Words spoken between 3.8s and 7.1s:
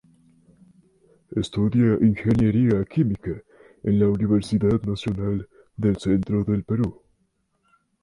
en la Universidad Nacional del Centro del Perú.